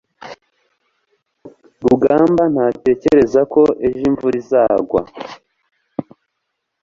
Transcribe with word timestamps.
rugamba 1.83 2.43
ntatekereza 2.53 3.41
ko 3.53 3.61
ejo 3.87 4.01
imvura 4.09 4.35
izagwa 4.41 5.01